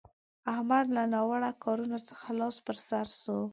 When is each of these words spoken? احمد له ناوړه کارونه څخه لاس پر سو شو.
احمد 0.53 0.85
له 0.95 1.03
ناوړه 1.13 1.51
کارونه 1.63 1.97
څخه 2.09 2.27
لاس 2.39 2.55
پر 2.65 2.77
سو 2.87 2.99
شو. 3.21 3.39